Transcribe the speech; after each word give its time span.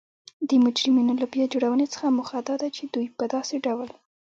د 0.49 0.51
مجرمینو 0.63 1.13
له 1.21 1.25
بیا 1.33 1.45
جوړونې 1.53 1.87
څخه 1.93 2.15
موخه 2.17 2.39
دا 2.47 2.55
ده 2.61 2.67
چی 2.75 2.83
دوی 2.93 3.07
په 3.17 3.25
داسې 3.33 3.55
ډول 3.65 3.89